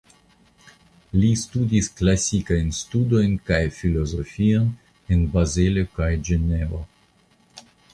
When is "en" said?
5.17-5.27